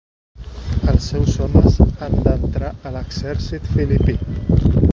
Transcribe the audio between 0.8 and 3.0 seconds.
Els seus homes han d'entrar a